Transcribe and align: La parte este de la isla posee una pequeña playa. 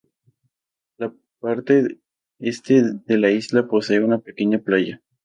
La 0.97 1.13
parte 1.39 1.99
este 2.39 2.81
de 3.05 3.17
la 3.19 3.29
isla 3.29 3.67
posee 3.67 4.03
una 4.03 4.17
pequeña 4.17 4.57
playa. 4.57 4.99